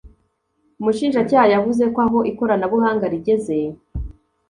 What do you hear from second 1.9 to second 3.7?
ko aho ikoranabuhanga rigeze